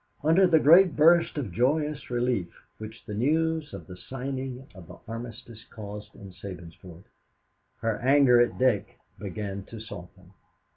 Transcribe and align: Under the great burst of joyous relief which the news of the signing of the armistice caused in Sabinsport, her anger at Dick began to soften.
Under 0.23 0.47
the 0.47 0.57
great 0.57 0.95
burst 0.95 1.37
of 1.37 1.51
joyous 1.51 2.09
relief 2.09 2.51
which 2.79 3.05
the 3.05 3.13
news 3.13 3.71
of 3.71 3.85
the 3.85 3.95
signing 3.95 4.67
of 4.73 4.87
the 4.87 4.97
armistice 5.07 5.63
caused 5.69 6.15
in 6.15 6.31
Sabinsport, 6.33 7.03
her 7.81 7.99
anger 7.99 8.41
at 8.41 8.57
Dick 8.57 8.97
began 9.19 9.63
to 9.65 9.79
soften. 9.79 10.33